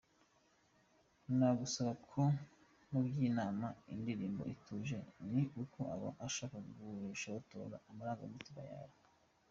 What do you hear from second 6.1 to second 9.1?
ashaka gushotora amarangamutima yawe.